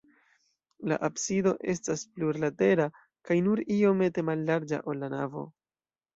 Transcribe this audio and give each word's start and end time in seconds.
La 0.91 0.95
absido 1.09 1.53
estas 1.73 2.05
plurlatera 2.15 2.89
kaj 3.29 3.39
nur 3.49 3.63
iomete 3.77 4.27
mallarĝa, 4.33 4.83
ol 4.91 5.03
la 5.05 5.13
navo. 5.19 5.47